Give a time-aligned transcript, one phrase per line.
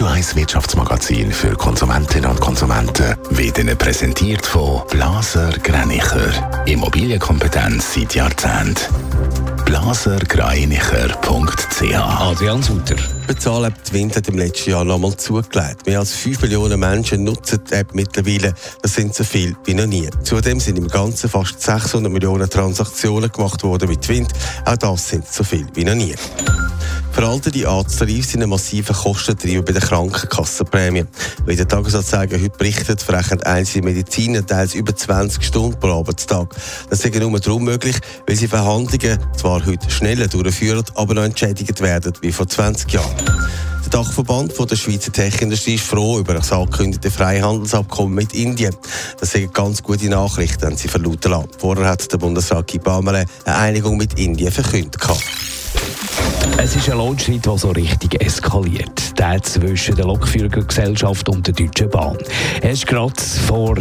[0.00, 6.64] Radio 1 Wirtschaftsmagazin für Konsumentinnen und Konsumenten wird Ihnen präsentiert von Blaser Greinicher.
[6.64, 8.76] Immobilienkompetenz seit Jahrzehnten.
[9.66, 12.96] blasergreinicher.ch Adrian Sutter.
[13.26, 15.84] Bezahlen die Wind hat im letzten Jahr nochmal zugelegt.
[15.84, 18.54] Mehr als 5 Millionen Menschen nutzen die App mittlerweile.
[18.80, 20.08] Das sind so viel wie noch nie.
[20.22, 24.32] Zudem sind im Ganzen fast 600 Millionen Transaktionen gemacht worden mit Wind.
[24.64, 26.14] Auch das sind so viel wie noch nie.
[27.12, 31.08] Veraltete Arzttarife sind ein massiver Kostentreiber bei den Krankenkassenprämien.
[31.44, 36.54] Wie der Tagesanzeiger heute berichtet, verrechnen einzelne Mediziner teils über 20 Stunden pro Arbeitstag.
[36.88, 41.80] Das ist nur darum möglich, weil sie Verhandlungen zwar heute schneller durchführen, aber noch entschädigt
[41.80, 43.16] werden wie vor 20 Jahren.
[43.84, 48.76] Der Dachverband der Schweizer Tech-Industrie ist froh über das angekündigte Freihandelsabkommen mit Indien.
[49.18, 51.48] Das sind ganz gute Nachrichten, haben sie verlauten lassen.
[51.58, 55.00] Vorher hat der Bundesrat Guy Parmelin eine Einigung mit Indien verkündet.
[56.62, 59.18] Es ist ein Lohnstreit, der so richtig eskaliert.
[59.18, 62.18] Der zwischen der Lokführergesellschaft und der Deutschen Bahn.
[62.60, 63.76] Er ist gerade vor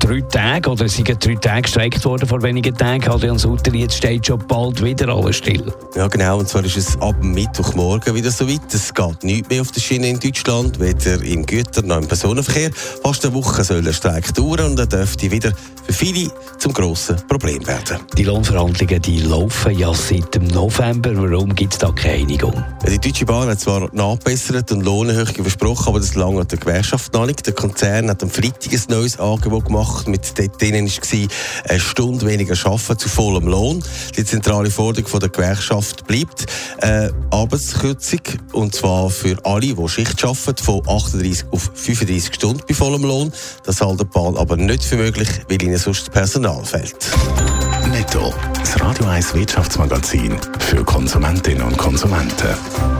[0.00, 3.08] drei Tagen, oder es sind drei Tage gestreikt worden, vor wenigen Tagen.
[3.08, 5.72] Adrian Sutter, jetzt steht schon bald wieder alles still.
[5.94, 6.38] Ja, genau.
[6.38, 8.72] Und zwar ist es ab Mittwochmorgen wieder so weit.
[8.72, 12.70] Es geht nichts mehr auf der Schiene in Deutschland, weder im Güter- noch im Personenverkehr.
[13.02, 15.52] Fast eine Woche soll der Streik dauern und er dürfte wieder
[15.84, 17.98] für viele zum grossen Problem werden.
[18.16, 21.10] Die Lohnverhandlungen die laufen ja seit dem November.
[21.14, 22.64] Warum gibt es da keine Einigung?
[22.86, 27.26] Die Deutsche Bahn hat zwar nachbessert und Lohnerhöhungen versprochen, aber das lange der Gewerkschaft noch
[27.26, 27.46] nicht.
[27.46, 29.89] Der Konzern hat am Freitag ein neues Angebot gemacht.
[30.06, 31.28] Mit denen war
[31.68, 33.82] eine Stunde weniger arbeiten zu vollem Lohn.
[34.16, 36.46] Die zentrale Forderung der Gewerkschaft bleibt
[36.78, 38.20] äh, Arbeitskürzung
[38.52, 43.32] und zwar für alle, die Schicht arbeiten, von 38 auf 35 Stunden bei vollem Lohn.
[43.64, 47.10] Das hält der Bahn aber nicht für möglich, weil ihnen sonst Personal fehlt.
[47.90, 52.99] Netto, das Radio 1 Wirtschaftsmagazin für Konsumentinnen und Konsumenten.